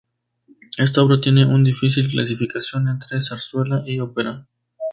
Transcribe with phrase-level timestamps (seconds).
[0.79, 4.47] Esta obra tiene una difícil clasificación entre zarzuela y ópera.